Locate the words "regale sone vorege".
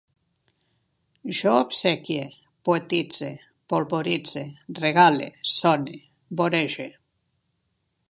4.83-6.93